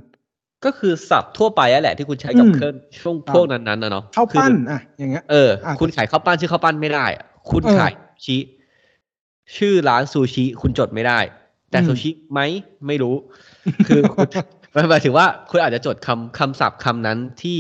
[0.66, 8.38] ก็คือศัพท์ทั่วไปอะแหละที่คุณใช้กับอืมเครื่องช่วงครับพวกนั้นๆนะเนาะๆข้าวคือปั้นอะอย่างเงี้ยเอออะคุณขายข้าวปั้นชื่อข้าวปั้นไม่ได้อะคุณเออขายซูชิ
[9.58, 11.20] ชื่อร้านซูชิคุณจดไม่ได้
[11.72, 12.40] แต่อืมซูชิไหม
[12.88, 13.16] ไม่รู้
[13.88, 14.28] คือคุณ
[14.76, 17.60] มันหมายถึงว่าคุณอาจจะจดคำคำศัพท์คำนั้นที่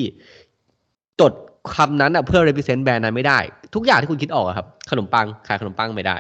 [1.22, 1.34] จด
[1.76, 3.40] คำนั้นอะเพื่อ represent แบรนด์นั้นไม่ได้
[3.76, 6.18] ทุกอย่างที่คุณคิดออกอะครับ ขนมปังขายขนมปังไม่ได้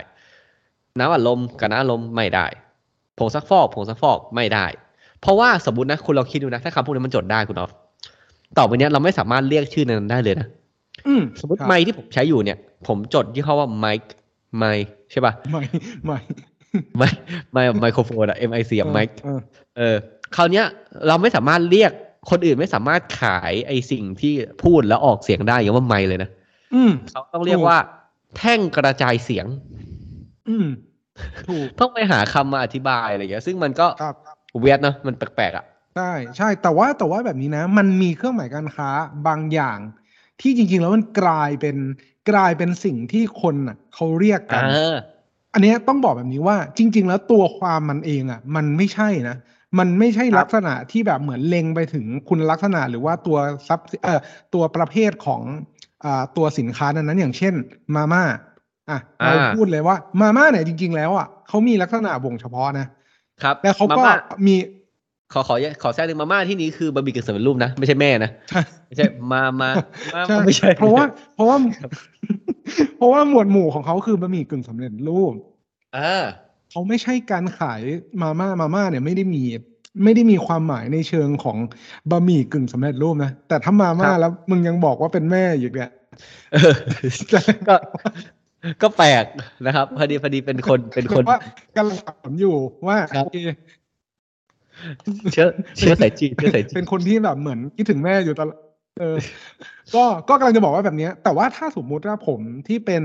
[1.00, 2.45] น้ำอัดลมกับน้ำอัดลมไม่ได้
[3.17, 4.65] ผงซักฟอกผงซักฟอกไม่ได้
[5.21, 7.71] เพราะว่าสมมตินะคุณลองคิดดูนะถ้าคำพวกนี้มันจดได้คุณออฟ
[8.57, 10.48] ต่อไปเนี้ยเราไม่สามารถเรียกชื่อนั้นได้เลยนะ
[11.07, 12.57] อืมสมมติครับไมค์ที่ผมใช้อยู่เนี่ย
[12.88, 14.13] ผมจดยี่ห้อว่าไมค์
[14.57, 15.62] ไมค์ใช่ป่ะไม่
[16.05, 16.17] ไม่
[16.98, 17.17] ไมค์
[17.51, 19.39] ไมค์ไมโครโฟนอะ M I C อะไมค์เออ
[19.77, 19.95] เออ
[20.36, 20.65] คราวเนี้ย
[21.07, 21.91] เราไม่สามารถเรียก
[22.30, 26.30] คนอื่นไม่สามารถขายไอสิ่งที่พูดแล้วออกเสียงได้อย่างว่าไมค์เลยนะ
[26.75, 27.80] อืมเขาต้องเรียกถูกว่า
[28.38, 29.46] แท่งกระจายเสียง
[30.50, 30.68] อืม
[31.48, 34.16] ถูกต้องไปหาคำมาอธิบายอะไรอย่างเงี้ย ซึ่งมันก็ครับ
[34.60, 38.90] เวียดเนอะมันแปลกๆอะใช่ใช่ แต่ว่าแต่ว่าแบบนี้นะ มันมีเครื่องหมายการค้า
[39.28, 39.78] บางอย่าง
[40.42, 41.78] ที่จริง ๆ แล้วมันกลายเป็น
[42.32, 44.96] กลายเป็นสิ่งที่คนอะเขาเรียกกันอ่า
[45.54, 49.36] อันเนี้ยต้องบอกแบบนี้ว่า จริง ๆ แล้วตัวความมันเองอะ มันไม่ใช่นะ
[49.80, 53.38] มันไม่ใช่ครับลักษณะที่แบบเหมือนเล็งไปถึงคุณลักษณะหรือว่าตัว
[53.68, 54.20] ซับเอ่อ
[54.54, 55.42] ตัวประเภทของ
[56.06, 57.54] อ่าตัวสินค้านั้นๆอย่างเช่น
[57.96, 58.24] มาม่า
[58.90, 62.88] อะเราพูดเลยว่ามาม่าเนี่ยจริง ๆ แล้วอะเขามีลักษณะบ่งเฉพาะนะ
[63.44, 64.16] ครับแล้วเขาก็มาม่า
[64.48, 64.56] มี
[65.34, 69.70] ขอขอขอแทรกหนึ่งมาม่าที่นี้คือบะหมี่กึ่งสำเร็จรูปนะ ไม่ใช่แม่นะใช่ไม่ใช่มามา
[70.20, 71.58] มาใช่ไม่ใช่เพราะว่า เพราะว่า
[72.98, 75.34] เพราะว่าหมวดหมู่ของเขาคือบะหมี่กึ่งสำเร็จรูป
[75.98, 76.24] อ่า
[76.72, 77.82] เขาไม่ใช่การขาย
[78.22, 79.44] มาม่ามาม่าเนี่ยไม่ได้มี
[80.04, 81.58] ไม่ได้มีความหมายในเชิงของ
[82.12, 85.92] บะหมี่กึ่งสำเร็จรูปนะ แต่ถ้ามาม่าครับแล้วมึงยังบอกว่าเป็นแม่อยู่เนี่ย
[86.54, 86.75] เออ
[87.68, 87.75] ก็
[88.82, 89.25] ก็แปลก
[89.66, 91.40] นะครับ พอดีพอดีเป็นคนเป็นคนว่า
[91.78, 92.56] กำลังถามอยู่
[92.88, 93.38] ว่าครับโอเค
[95.34, 95.48] เชื้อ
[95.78, 98.58] เชื้อสายจีนเชื้อสายจีเป็นนคนที่แบบเหมือนคิดถึงแม่อยู่ตลอด
[99.00, 99.16] เออ
[99.96, 103.04] ก็ก็กำลังจะบอกว่าแบบเนี้ยแต่ว่าถ้าสมมุติว่าผมที่เป็น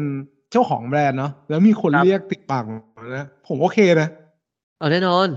[0.53, 2.65] เจ้าของแบรนด์เนาะแล้วมีคนเรียกติดปาก
[3.17, 4.09] นะผมโอเคนะ
[4.79, 5.29] เอาแน่นอน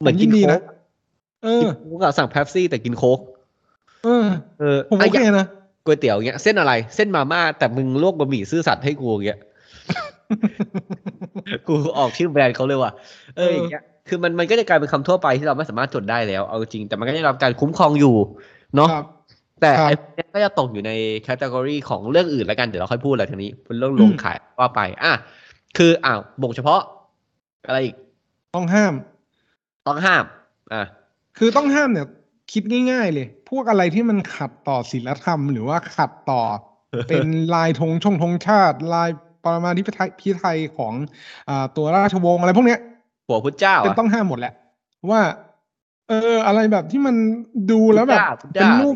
[0.00, 0.62] เหมือนผมยิกินนดีโค้นะก
[1.42, 3.18] เอกิอนโค้กอะสั่งแป๊บซี่แต่กินโค้ก
[4.04, 4.26] เออ
[4.60, 5.46] เออผมโอเคะย่างนะ
[5.84, 9.40] ก๋วยเตี๋ยวเงี้ยเส้นอะไร เส้นมาม่าแต่มึงลวกบะหมี่ซื่อสัตย์ให้กูเงี้ย
[11.68, 12.92] กูออกชื่อแบรนด์เขาเลยว่ะ
[13.36, 18.16] เออเอออย่างเงี้ยคือมันมันก็จะกลายเป็นคำทั่วไปที่เราไม่สามารถจดได้แล้ว เอาจริงแต่มันก็ได้รับการคุ้มครองอยู่
[18.76, 19.04] เนาะครับ
[19.60, 25.12] แต่ครับไอ้เนี้ย ก็จะตกอยู่ในแคตตากรีของเรื่องอื่นแล้วกัน เดี๋ยวเราค่อยพูดอะไรทีนี้เป็นเรื่องลงอืมขายว่าไป อะ
[25.76, 26.80] คืออ้าวบ่งเฉพาะ
[27.66, 27.94] อะไรอีก
[28.54, 28.94] ต้องห้าม
[29.86, 30.24] ต้องห้าม
[30.72, 30.82] อะ
[31.38, 32.06] คือต้องห้ามเนี่ย
[32.52, 36.42] คิดง่าย ๆ เลย พวกอะไรที่มันขัดต่อศีลธรรม หรือว่าขัดต่อ
[37.08, 39.10] เป็นลายธงชงธงชาติ ลาย
[39.44, 40.94] ปรมาธิปไตยพิไทยของ
[41.48, 42.80] อ่าตัวราชวงศ์อะไรพวกเนี้ย
[43.26, 44.52] หัวพุทธเจ้าเป็นอะต้องห้ามหมดแหละ
[45.10, 45.20] ว่า
[46.08, 47.14] เออ อะไรแบบที่มัน
[47.70, 48.94] ดูแล้วแบบพุทธเป็เจ้านรูป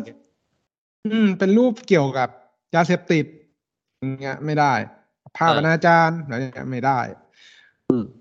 [1.05, 2.29] อะไรเงี้ยอืม เป็นรูปเกี่ยวกับ
[2.75, 3.25] ยาเสพติด
[3.99, 4.73] อย่างเงี้ย ไม่ได้
[5.37, 6.99] ภาพอนาจารอะไรอย่างเงี้ยไม่ได้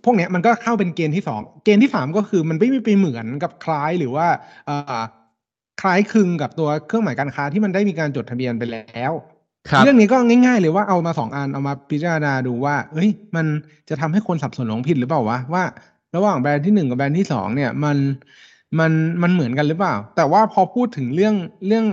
[0.05, 4.27] พวกเนี้ยมันก็เข้าเป็นเกณฑ์ที่สอง เกณฑ์ที่สามก็คือมันไม่ไปเหมือนกับคล้ายหรือว่า
[4.68, 5.03] อ่า
[5.81, 9.12] คล้ายคลึงกับตัวเครื่องหมายการค้าที่มันได้มีการจดทะเบียนไปแล้ว
[9.70, 13.47] ครับเรื่องนี้ก็ง่าย ๆ เลยว่าเอามาสองอันเอามาพิจารณาดูว่าเฮ้ย มัน
[13.88, 15.64] จะทำให้คนสับสนหลงผิดหรือเปล่าวะว่า
[16.16, 17.97] ระหว่างแบรนด์ที่หนึ่งกับแบรนด์ที่สองเนี่ย มัน
[18.79, 18.92] มัน
[19.23, 21.35] มันเหมือนกันหรือเปล่า แต่ว่าพอพูดถึงเรื่อง
[21.66, 21.87] เรื่อง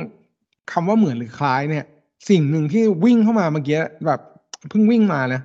[0.71, 1.85] คำว่าเหมือนหรือคล้ายเนี่ย
[2.29, 4.19] สิ่งหนึ่งที่วิ่งเข้ามาเมื่อกี้แบบ
[4.69, 5.41] เพิ่งวิ่งมานะ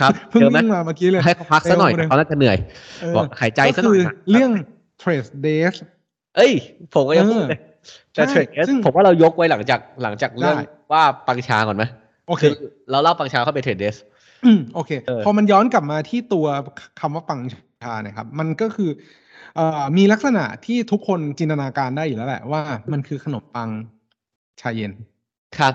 [0.00, 2.56] ครับเพิ่งเจอไหมวิ่งมาเมื่อกี้เลยให้เขาพักสักหน่อยเร็วเขาน่าจะเหนื่อย
[3.00, 4.50] เออบอกหายใจสักหน่อยก็นะคือเรื่อง
[5.02, 5.76] trace days
[6.36, 6.52] เอ้ย
[6.94, 7.60] ผมก็ยังพูดเออเลย
[8.12, 11.84] แต่ใช่เทรดเอสซึ่งผมว่าเรายกไว้หลังจากหลังจากเรื่องได้ว่าปังชาก่อนไหม
[12.28, 13.96] โอเคคือเราเล่าปังชาเข้าไปเทรดเดส
[14.44, 16.46] อืมโอเคเออพอมันย้อนกลับมาที่ตัว
[17.00, 17.40] คำว่าปัง
[17.82, 18.90] ชาเนี่ยครับ มันก็คือ
[19.56, 23.70] เอ่อมีลักษณะที่ทุกคนจินตนาการได้อยู่แล้วแหละว่ามันคือขนมปัง
[24.60, 24.92] ชาเย็น
[25.58, 25.74] ครับ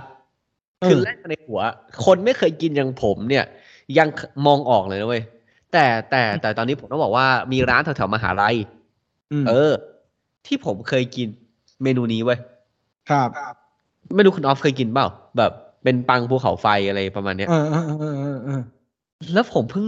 [0.82, 1.60] เออคือแรกในหัว
[2.06, 3.46] คนไม่เคยกินอย่างผมเนี่ย
[3.98, 4.08] ยัง
[4.46, 5.24] มองออกเลยนะเว้ย
[5.74, 8.56] แต่แต่แต่ตอนนี้ผมต้องบอกว่ามีร้านแถวๆมหาลัย
[9.32, 9.72] อืมเออ
[10.46, 11.28] ที่ผมเคยกิน
[11.84, 12.40] เมนูนี้เว้ย
[13.10, 13.30] ครับ
[14.16, 15.08] ไม่รู้คุณออฟเคยกินเปล่า
[15.38, 15.52] แบบ
[15.84, 18.62] เป็นปังภูเขาไฟอะไรประมาณเนี้ยเออเออเออเออเออเออ
[19.34, 19.86] แล้วผมเพิ่ง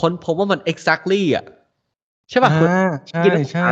[0.00, 1.44] ค้นพบว่ามัน exactly อะ
[2.30, 3.68] ใช่ป่ะคุณอ่าใช่กินแล้วใช่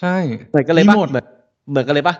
[0.00, 0.16] ใช่
[0.50, 1.26] เหมือนกันเลยมีป่ะหมดเหมือน
[1.70, 2.14] เหมือนกันเลยป่ะ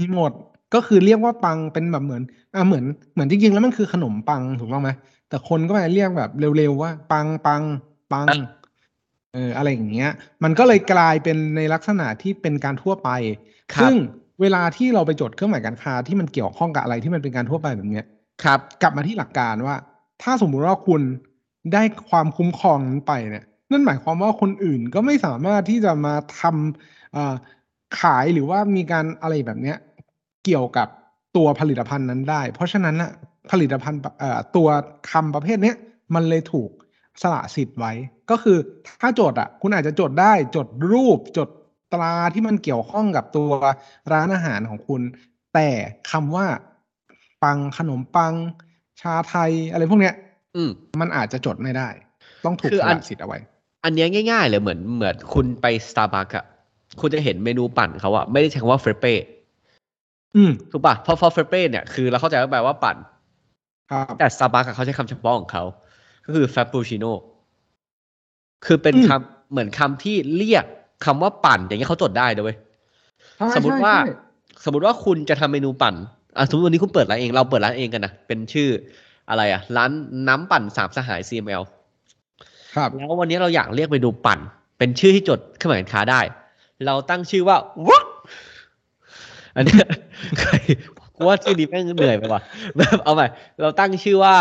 [0.00, 0.32] มีหมด
[0.74, 2.22] ก็คือเรียกว่าปังเป็นแบบเหมือน
[2.54, 4.90] อ่าเหมือนเหมือนจริงๆ แล้วมันคือขนมปังถูกต้องไหม
[5.28, 7.62] แต่คนก็มาเรียกแบบเร็วๆว่า ปังปัง
[8.12, 8.50] ปังอะ
[9.34, 10.10] เอออะไรอย่างเงี้ย
[10.44, 13.10] มันก็เลยกลายเป็นในลักษณะที่เป็นการทั่วไป
[13.74, 13.94] ครับซึ่ง
[14.40, 18.04] เวลาที่เราไปจดเครื่องหมายการค้าที่มันเกี่ยวข้องกับอะไรที่มันเป็นการทั่วไปแบบเนี้ย
[18.44, 19.76] ครับ กลับมาที่หลักการว่า
[20.22, 21.02] ถ้าสมมุติว่าคุณ
[21.72, 27.34] ได้ความคุ้มครองนั้นไปเนี่ยนั่นหมายความว่าคนอื่นก็ไม่สามารถที่จะมาทำเอ่อ
[28.00, 29.76] ขายหรือว่ามีการอะไรแบบเนี้ย
[30.44, 30.88] เกี่ยวกับ
[31.36, 33.10] ตัวผลิตภัณฑ์นั้นได้ เพราะฉะนั้นน่ะ
[33.50, 34.68] ผลิตภัณฑ์เอ่อตัว
[35.10, 35.76] คำประเภทเนี้ย
[36.14, 36.70] มันเลยถูก
[37.22, 37.92] สละสิทธิ์ไว้
[38.30, 38.56] ก็คือ
[39.00, 41.48] ถ้าจดอะ คุณอาจจะจดได้จดรูปจด
[41.94, 43.50] ตราที่มันเกี่ยวข้องกับตัว
[44.12, 45.00] ร้านอาหารของคุณ
[45.54, 45.68] แต่
[46.10, 46.46] คำว่า
[47.42, 48.34] ปังขนมปัง
[49.00, 50.14] ชาไทยอะไรพวกเนี้ย
[50.56, 51.88] อืมมันอาจจะจดไม่ได้
[52.44, 53.38] ต้องถูกคือสอันละสิทธิ์เอาไว้
[53.84, 56.44] อันเนี้ยง่าย ๆ เลยเหมือนเหมือนคุณไปสตาร์บัคอะ
[57.00, 59.14] คุณจะเห็นเมนูปั่นเขาอะไม่ได้ใช้คำว่า frappe
[60.36, 62.96] อืมถูกป่ะเพราะเพราะ frappe เนี่ยคือเราเข้าใจว่าแปลว่าปั่น
[63.90, 65.62] ครับแต่สตาร์บัคเขาใช้คำเฉพาะของเขา
[66.26, 67.12] ก็คือฟ a ปูชิโน่
[68.66, 70.64] คือเป็นอืมคำเหมือนคำที่เรียก
[71.04, 72.56] คำว่าปั่น อย่างเงี้ยเขาจดได้ด้วย
[73.38, 74.14] ใช่สมมุติใช่ว่าใช่
[74.64, 75.94] สมมติว่าคุณจะทำเมนูปั่น
[76.36, 78.68] อะสมมติวันนี้คุณเปิดร้านเอง เราเปิดร้านเองกันนะ เป็นชื่อ
[79.30, 79.90] อะไรอะ ร้าน
[80.28, 81.62] น้ำปั่นสามสหาย CML
[82.76, 84.38] ครับ แล้ววันนี้เราอยากเรียกเมนูปั่น
[84.78, 86.20] เป็นชื่อที่จดเครื่องหมายการค้าได้
[86.86, 87.56] เราตั้งชื่อว่า
[87.88, 88.03] วัก
[89.56, 89.74] อันนี้
[90.40, 90.54] ใคร
[91.16, 92.40] กูว่าชื่อนี้แม่งเหนื่อยไปว่ะ
[92.76, 93.26] แบบเอาใหม่
[93.60, 94.36] เราตั้งชื่อว่า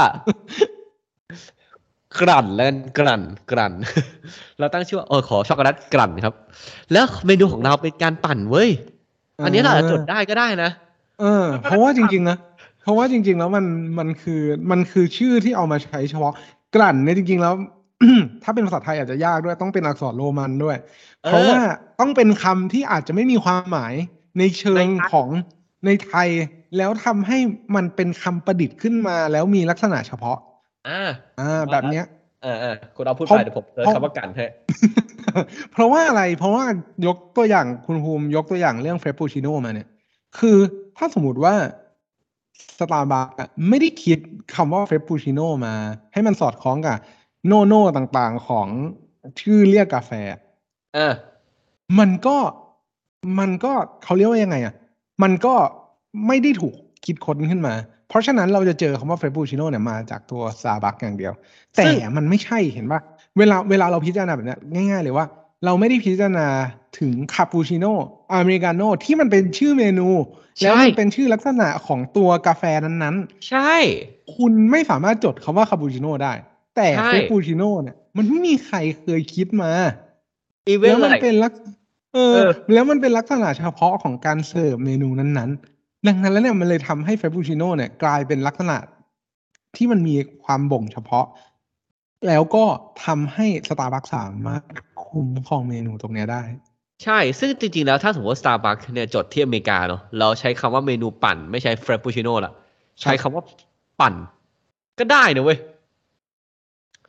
[2.21, 3.21] กลั่นแล้วกันกลั่น
[3.51, 3.73] กลั่น
[4.59, 6.33] เราตั้งชื่อว่าเออขอช็อกโกแลตกลั่นครับ
[6.93, 8.69] แล้วเมนูของเราเป็นการปั่นเว้ย
[9.43, 10.71] อันนี้เราอาจจะจดได้ก็ได้นะ
[11.21, 12.37] เออ เพราะว่าจริง ๆ นะ
[12.83, 13.65] เพราะว่าจริง ๆ แล้วมัน
[13.99, 16.33] มันคือมันคือชื่อที่เอามาใช้เฉพาะ
[16.75, 17.53] กลั่นเนี่ยจริง ๆ แล้ว
[18.43, 20.77] ถ้าเป็นภาษาไทยอาจจะยากด้วยต้องเป็นอักษรโรมันด้วย
[21.21, 21.59] เเพราะว่า
[21.99, 23.93] ต้องเป็นคำที่อาจจะไม่มีความหมาย
[24.39, 25.27] ในเชิงในไทยของ
[25.85, 26.29] ในไทย
[26.77, 27.37] แล้วทำให้
[27.75, 30.37] มันเป็นคำประดิษฐ์ขึ้นมาแล้วมีลักษณะเฉพาะ
[30.87, 31.01] อ่า
[31.39, 32.05] อ่า แบบเนี้ย
[32.43, 34.45] เออเออคุณเอาพูดเพราะไปเดี๋ยวผมเจอเพราะคำว่ากันให้
[35.71, 36.65] เพราะว่าอะไรเพราะว่า
[37.07, 39.87] ยกตัวอย่างคุณภูมิยกตัวอย่างเรื่องเฟรปูชิโน่มาเนี่ย
[40.39, 40.57] คือ
[40.97, 41.55] ถ้าสมมติว่า
[42.77, 43.27] สตาร์บัค
[43.69, 44.19] ไม่ได้คิด
[44.55, 45.75] คำว่าเฟรปูชิโน่มา
[46.13, 46.97] ให้มันสอดคล้องกับ
[47.47, 48.67] โนโน่ต่างๆของ
[49.39, 50.11] ชื่อเรียกกาแฟ
[50.95, 51.13] เออ
[51.99, 52.37] มันก็
[53.39, 53.71] มันก็
[54.03, 54.73] เขาเรียกว่ายังไงอะ
[55.23, 55.55] มันก็
[56.27, 56.73] ไม่ได้ถูก
[57.05, 57.73] คิดค้นขึ้นมา
[58.09, 61.33] เพราะฉะนั้นเราจะเจอคำว่าเฟรปูชิโน่เนี่ยมาจากตัวซาบักอย่างเดียว
[61.75, 63.01] แต่ซึ่งมันไม่ใช่เห็นปะ
[63.37, 65.25] เวลาเวลาเราพิจารณาแบบเนี้ยง่าย ๆ เลยว่า
[65.65, 66.47] เราไม่ได้พิจารณา
[66.99, 67.93] ถึงคาปูชิโน่
[68.33, 70.07] อเมริกาโน่ที่มันเป็นชื่อเมนู
[70.61, 73.73] แล้วมันเป็นชื่อลักษณะของตัวกาแฟนั้นๆ ใช่
[74.35, 76.33] คุณไม่สามารถจดคำว่าคาปูชิโน่ได้
[76.75, 79.71] แต่ใช่เฟรปูชิโน่เนี่ยมันไม่มีใครเคยคิดมา
[80.67, 81.82] invent แล้นวมันอะไรเป็นลักเอ
[82.13, 88.77] เอออ แล้วมันเป็นลักษณะเฉพาะของการเสิร์ฟเมนูนั้นๆ ดังนั้นแล้วเนี่ยมันเลยทำให้ Frappuccino เนี่ย กลายเป็นลักษณะ
[89.75, 91.25] ที่มันมีความบ่งเฉพาะ
[92.27, 92.63] แล้วก็
[93.05, 94.61] ทำให้สตาร์บัคสามารถ
[95.05, 96.41] คุ้มครองเมนูตรงเนี้ยได้
[97.03, 102.53] ใช่ ซึ่งจริงๆแล้วถ้าสมมติว่า Starbucks เนี่ยจดที่อเมริกาเนาะเราใช้คำว่าเมนูปั่น ไม่ใช่เฟรปปูชิโน่ละ
[103.01, 103.43] ใช้คำว่า
[103.99, 104.13] ปั่น
[104.99, 105.57] ก็ได้นะเว้ย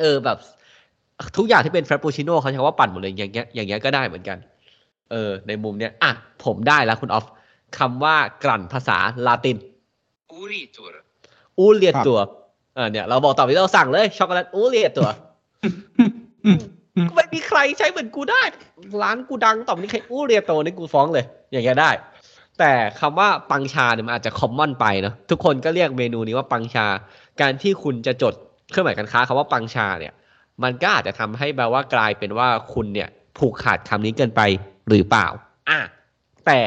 [0.00, 0.38] เออแบบ
[1.36, 4.38] ทุกอย่างที่เป็นเฟรปปูชิโน่เขาใช้คำว่าปั่นหมดเลยอย่างเงี้ยอย่างเงี้ยก็ได้เหมือนกัน
[5.10, 6.12] เออ ในมุมเนี้ยอะ
[6.44, 7.26] ผมได้แล้วคุณออฟ
[7.78, 9.58] คำว่ากลั่นภาษาลาติน
[10.40, 10.92] Uritur.
[11.58, 12.18] อูเลียตัว
[12.74, 15.08] เออเนี่ยเราบอกต่อไปเราสั่งเลยช็อกโกแลตอูเลียตัว
[17.08, 18.42] ก็ไม่มีใครใช้เหมือนกูได้
[19.02, 21.90] ร้านกูดังต่อไปนี้ใครอู้เรียโตนี่กูฟ้องเลย อย่างเงี้ยได้
[22.58, 26.86] แต่คำว่าปังชาเนี่ยมันอาจจะคอมมอนไปเนอะทุกคนก็เรียกเมนูนี้ว่าปังชา
[27.40, 28.34] การที่คุณจะจด
[28.70, 30.12] เครื่องหมายการค้าคำว่าปังชาเนี่ย
[30.62, 34.42] มันก็อาจจะทำให้แปลว่ากลายเป็นว่าคุณเนี่ย ผูกขาดคำนี้เกินไป
[34.88, 35.26] หรือเปล่า
[35.68, 35.80] อะ
[36.46, 36.60] แต่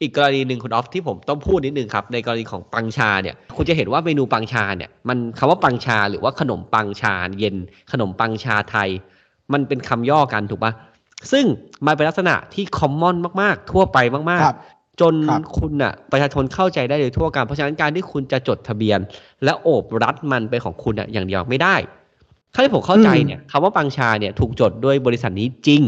[0.00, 7.56] อีกกรณีหนึ่งคุณออฟที่ผมต้องพูดนิดนึงครับ ในกรณีของปังชาเนี่ย คุณจะเห็นว่าเมนูปังชาเนี่ย มันคำว่าปังชาหรือว่าขนมปังชาเย็น
[7.92, 8.88] ขนมปังชาไทย
[9.52, 10.72] มันเป็นคำย่อกันถูกปะ
[11.32, 11.44] ซึ่ง
[11.86, 18.98] มันเป็นลักษณะที่คอมมอนมากๆ ทั่วไปมากครับๆจนครับคุณน่ะประชาชนเข้าใจได้เลยทั่วกันเพราะฉะนั้นการที่คุณจะจดทะเบียน
[19.44, 21.76] และโอบรัดมันเป็นของคุณอะอย่างเดียวไม่ได้
[22.54, 25.82] ถ้าที่ผมเข้าใจเนี่ยคำว่าปังชาเนี่ยถูกจดด้วยบริษัทนี้จริง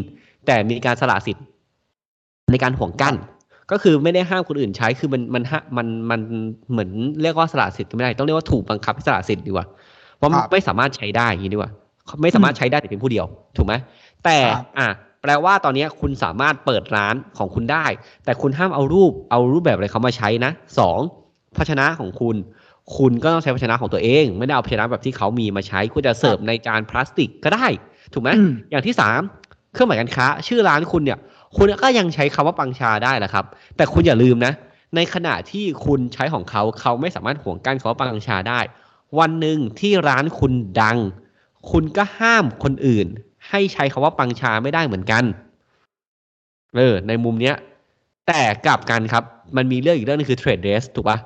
[0.47, 1.45] แต่มีการสละสิทธิ์
[2.51, 3.15] ในการห่วงกั้น
[3.71, 6.21] ก็คือไม่ได้ห้ามคนอื่นใช้คือมันมันฮะมันมัน
[6.71, 6.91] เหมือน
[7.23, 9.67] เรียกว่าสละสิทธิ์ก็ไม่ได้ ต้องเรียกว่าถูกบังคับให้สละสิทธิ์ดีกว่า
[10.17, 11.71] เพราะมันครับไม่สามารถใช้ได้อย่างนี้ดีกว่า
[12.23, 13.75] ไม่สามารถใช้ได้แต่เพียงผู้เดียวถูกไหม
[14.25, 14.89] แต่ครับอะ
[15.23, 17.87] แปลว่าตอนนี้คุณสามารถเปิดร้านของคุณได้
[18.25, 21.01] แต่คุณห้ามเอารูปเอารูปแบบอะไรเขามาใช้นะสอง
[21.57, 22.37] ภาชนะของคุณ
[22.97, 27.67] คุณก็ต้องใช้ภาชนะของตัวเอง ไม่ได้เอาภาชนะแบบที่เขามีมาใช้คุณจะเสิร์ฟในจานพลาสติกก็ได้
[28.13, 29.21] ถูกไหมอืมอย่างที่สาม
[29.73, 31.19] เครื่องหมายการค้า ชื่อร้านคุณเนี่ย
[31.57, 33.45] คุณก็ยังใช้คำว่าปังชาได้แหละครับ
[33.77, 34.53] แต่คุณอย่าลืมนะ
[34.97, 38.61] ในขณะที่คุณใช้ของเขาเขาไม่สามารถห่วงกั้นคำว่าปังชาได้
[39.19, 40.99] วันหนึ่งที่ร้านคุณดัง
[41.71, 43.07] คุณก็ห้ามคนอื่น
[43.49, 45.25] ให้ใช้คำว่าปังชาไม่ได้เหมือนกัน
[46.77, 47.57] เออในมุมเนี้ย
[48.27, 49.25] แต่กลับกันครับ
[49.57, 51.19] มันมีเรื่องอีกเรื่องนึงคือเทรดเดสถูกปะ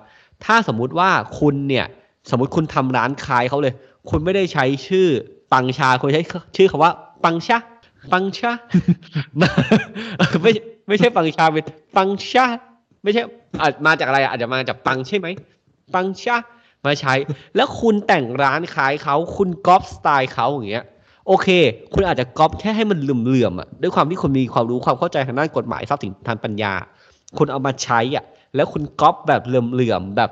[0.45, 1.87] ถ้าสมมุติว่าคุณเนี่ย
[2.31, 3.75] สมมติคุณทำร้านขายเขาเลย
[4.11, 5.07] คุณไม่ได้ใช้ชื่อ
[5.53, 6.25] ปังชา คุณใช้
[6.57, 6.93] ชื่อคำว่า
[7.25, 7.59] ปังชา
[8.13, 8.53] ปังชา
[10.43, 10.53] ไม่
[10.89, 11.65] ไม่ใช่ปังชาเป็น
[11.97, 12.47] ปังชา
[13.03, 13.23] ไม่ใช่
[13.61, 15.27] อาจมาจากอะไรอาจจะมาจากปังใช่ไหม
[15.95, 16.37] ปังชา
[16.87, 17.15] มาใช้
[17.57, 20.85] แล้วคุณแต่งร้านขายเขาคุณก๊อปสไตล์เขาอย่างเงี้ย
[21.29, 21.49] โอเค
[21.95, 26.73] คุณอาจจะก๊อปแค่ให้มันเหลื่อมๆอะด้วยความที่คุณมีความรู้ความเข้าใจทางด้านกฎหมายทรัพย์สินทางปัญญา
[27.39, 28.25] คุณเอามาใช้อะ
[28.57, 30.31] แล้วคุณก๊อปแบบเหลื่อมๆแบบ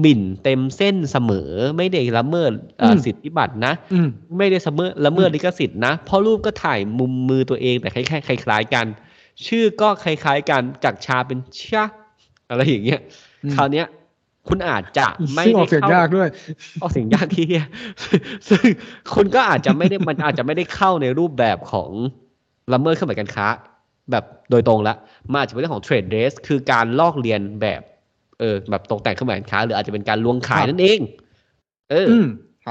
[0.00, 8.86] หมิ่นเต็มเส้นเสมอ ไม่ได้ละเมิดเอ่ออมสิทธิบัตรนะอืมไม่ได้ละเมิดละเมิดลิขสิทธิ์นะเพราะรูปก็ถ่ายมุมมือตัวเองแต่คล้ายๆคล้ายๆกัน
[9.46, 11.84] ชื่อก็คล้ายๆกันจากชาเป็นชา
[12.50, 13.00] อะไรอย่างเงี้ย
[13.44, 13.86] อืมคราวเนี้ย
[14.48, 16.28] คุณอาจจะไม่ซึ่งอได้อกเสียงเข้ายากด้วย
[16.82, 17.64] ออกเสียงยากที่เหี้ย
[18.48, 18.64] ซึ่ง
[19.14, 21.90] คุณก็อาจจะไม่ได้มันอาจจะไม่ได้เข้าในรูปแบบของ
[22.72, 23.46] ละเมิดเครื่องหมายการค้า
[24.10, 24.94] แบบโดยตรงละ
[25.30, 27.82] มันอาจจะเป็นเรื่องของเทรดเดรสคือการลอกเลียนแบบ
[28.40, 31.00] เออแบบตกแต่งเครื่องหมายการค้า หรืออาจจะเป็นการลวงขายครับนั่นเอง
[31.90, 32.26] เอออืม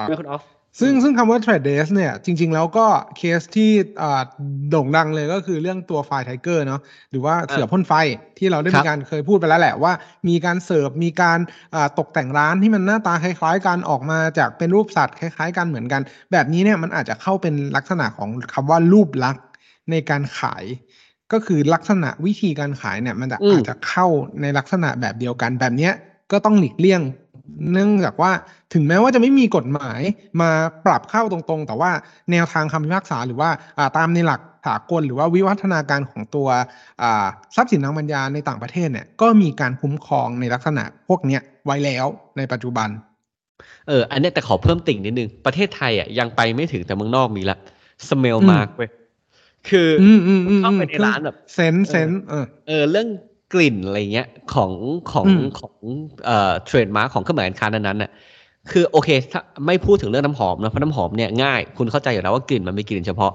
[0.07, 0.43] ไม่คุณออฟ
[0.81, 2.85] ซึ่งซึ่งคำว่า trade dress เนี่ย จริง ๆ แล้วก็
[3.17, 4.21] เคสที่อ่า
[4.69, 7.93] โด่งดังเลยก็คือเรื่องตัว Fire Tiger เนาะหรือว่าเสือพ่นไฟ
[8.37, 9.93] ที่เราได้ครัมีบการเคยพูดไปแล้วแหละว่า
[10.27, 11.39] มีการเสิร์ฟ มีการ
[11.75, 16.01] อ่าตกแต่งร้านที่มันหน้าตาคล้าย ๆกันออกมาจากเป็นรูปสัตว์คล้าย ๆ กันเหมือนกัน
[16.31, 19.45] แบบนี้เนี่ยมันอาจจะเข้าเป็นลักษณะของคำว่ารูปลักษณ์
[19.91, 20.63] ในการขาย
[21.33, 24.05] ก็คือลักษณะวิธีการขายเนี่ย มันจะอืมอาจจะเข้า
[24.41, 25.93] ในลักษณะแบบเดียวกันแบบเนี้ย
[26.31, 27.01] ก็ต้องหลีกเลี่ยง
[27.71, 28.31] เนื่องจากว่า
[28.73, 30.01] ถึงแม้ว่าจะไม่มีกฎหมาย
[30.41, 30.49] มา
[30.85, 31.91] ปรับเข้าตรงๆ แต่ว่า
[32.31, 36.47] แนวทางคำพิพากษาหรือว่าอ่าตามในหลักสากลหรือว่าวิวัฒนาการของตัว
[37.01, 42.05] อ่าทรัพย์สินทางปัญญาในต่างประเทศเนี่ยก็มีการคุ้มครองในลักษณะพวกเนี้ยไว้แล้ว
[42.37, 42.89] ในปัจจุบัน
[43.87, 47.57] เอออันเนี้ยแต่ขอเพิ่มติ่งนิดนึง ประเทศไทยอะยังไปไม่ถึงแต่เมืองนอกมีละ
[48.07, 48.89] smell อืม mark เว้ย
[49.69, 53.07] คืออืมอืมอืมเข้าไปในร้านแบบเซนเซนเออเออเรื่อง
[53.53, 54.71] กลิ่นอะไรเงี้ยของ
[55.11, 55.73] ของอืมของ
[56.25, 58.11] เอ่อ trademark ของเครื่องหมายการค้านั้นๆน่ะ
[58.71, 63.31] คือโอเคถ้าไม่พูดถึงเรื่องน้ำหอมนะเพราะน้ำหอมเนี่ยง่ายคุณเข้าใจอยู่แล้วว่ากลิ่นมันมีกลิ่นเฉพาะ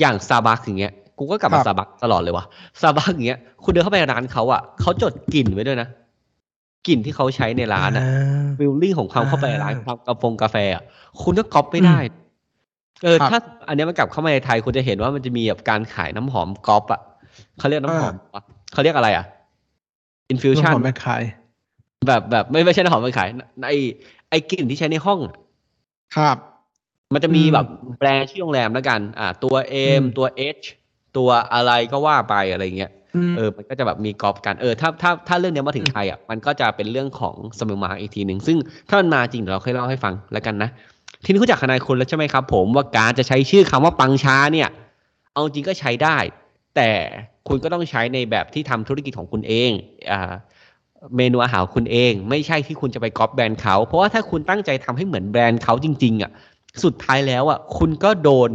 [0.00, 2.44] อย่างซาบักอย่างเงี้ยกูก็กลับมาซาบักตลอดเลยว่ะ
[2.80, 5.88] ซาบักอย่างเงี้ยคุณเดินเข้าไปในร้านเขาอะเขาจดกลิ่นไว้ด้วยนะ
[6.86, 8.04] กลิ่นที่เขาใช้ในร้านอะ
[8.58, 10.82] feeling ของความเข้าไปในร้านอ่าความกาแฟกาแฟอะ
[11.22, 11.98] คุณก็ก๊อปไม่ได้
[13.04, 13.38] เออครับถ้า
[13.68, 17.00] อันเนี้ยมันกลับเข้ามาในไทยคุณจะเห็นว่ามันจะมีแบบการขายน้ำหอมก๊อปอะ
[17.58, 19.24] เขาเรียกน้ำหอมปะเขาเรียกอะไรอะ
[20.30, 21.22] infusion น้ำหอมแม่ขาย
[22.06, 23.28] แบบแบบไม่ไม่ใช่น้ำหอมไปขาย
[23.68, 23.72] ไอ
[24.30, 25.34] ไอกลิ่นที่ใช้ในห้องอะ
[26.16, 26.36] ครับ
[27.14, 27.66] มันจะมีอืมแบบ
[27.98, 29.54] แบรนด์ชื่อโรงแรมแล้วกัน อ่า ตัว
[30.00, 30.26] M อืมตัว
[30.58, 30.64] H
[31.16, 32.92] ตัวอะไรก็ว่าไปอะไรเงี้ย
[33.32, 38.56] มเออ มันก็จะแบบมีกรอบกัน เออ ถ้า ถ้า ถ้าเรื่องเนี้ยมาถึงไทยอะ มันก็จะเป็นเรื่องของ smell mark อีกทีหนึ่ง ซึ่ง
[38.88, 40.70] ถ้ามันมาจริงเดี๋ยวเราค่อยเล่าให้ฟังแล้วกันนะ
[41.24, 44.68] ทีนี้คุณจากคณายคุณแล้วใช่ไหมครับ ผมว่าการจะใช้ชื่อคำว่าปังชาเนี่ย
[45.32, 46.16] เอาจริงก็ใช้ได้
[46.76, 46.90] แต่
[47.48, 49.70] คุณก็ต้องใช้ในแบบที่ทำธุรกิจของคุณเอง
[50.10, 50.32] อ่า
[51.16, 56.30] เมนูอาหารของคุณเอง ไม่ใช่ที่คุณจะไปก๊อปแบรนด์เขา เพราะว่าถ้าคุณตั้งใจทำให้เหมือนแบรนด์เขาจริง ๆอะ
[56.84, 58.50] สุดท้ายแล้วอะคุณก็โดน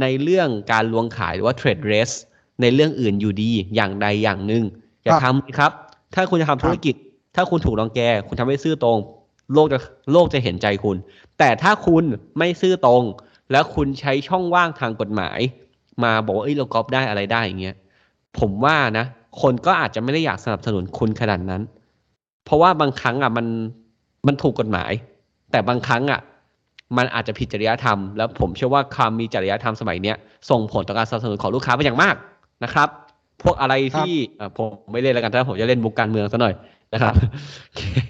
[0.00, 2.10] ในเรื่องการลวงขายหรือว่าเทรดเรส
[2.60, 4.64] ในเรื่องอื่นอยู่ดีอย่างใดอย่างหนึ่ง
[5.04, 5.72] อย่าครับทำครับ
[6.14, 6.94] ถ้าคุณจะทำธุรกิจ
[7.36, 8.98] ถ้าคุณถูกรังแก คุณทำให้ซื่อตรง
[9.54, 9.78] โลกจะ
[10.12, 10.96] โลกจะเห็นใจคุณ
[11.38, 12.04] แต่ถ้าคุณ
[12.38, 13.02] ไม่ซื่อตรง
[13.52, 15.38] แล้วคุณใช้ช่องว่างทางกฎหมาย
[16.04, 17.76] มาบอกว่าเอ้ยเราก๊อปได้อะไรได้อย่างเงี้ย
[18.38, 19.04] ผมว่านะ
[19.42, 21.62] คนก็อาจจะไม่ได้อยากสนับสนุนคุณขนาดนั้น
[22.44, 23.46] เพราะว่าบางครั้งอะมัน
[24.26, 24.92] มันถูกกฎหมาย
[25.50, 26.20] แต่บางครั้งอะ
[26.96, 30.16] มันอาจจะผิดจริยธรรม แล้วผมเชื่อว่าความมีจริยธรรมสมัยเนี้ย
[30.50, 32.14] ส่งผลต่อการสนับสนุนของลูกค้าเป็นอย่างมาก
[32.64, 32.88] นะครับ
[33.42, 36.54] พวกอะไรที่เอ่อผมไม่เล่นแล้วกันถ้าผมจะเล่นมุกการเมืองซะหน่อย
[36.94, 37.14] นะครับ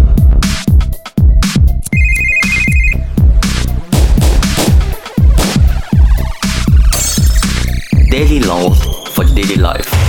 [8.21, 8.77] Daily laws
[9.15, 10.00] for daily life.